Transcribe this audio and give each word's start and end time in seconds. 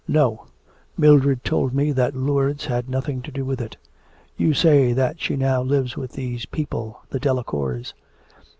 'No; 0.07 0.47
Mildred 0.97 1.43
told 1.43 1.75
me 1.75 1.91
that 1.91 2.15
Lourdes 2.15 2.65
had 2.65 2.89
nothing 2.89 3.21
to 3.21 3.31
do 3.31 3.45
with 3.45 3.61
it.' 3.61 3.77
'You 4.35 4.51
say 4.51 4.93
that 4.93 5.21
she 5.21 5.35
now 5.35 5.61
lives 5.61 5.95
with 5.95 6.13
these 6.13 6.47
people, 6.47 7.01
the 7.11 7.19
Delacours.' 7.19 7.93